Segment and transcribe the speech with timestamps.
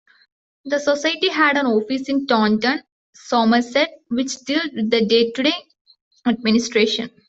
[0.65, 2.81] The Society had an office in Taunton,
[3.13, 5.53] Somerset, which dealt with day-to-day
[6.25, 7.11] administration.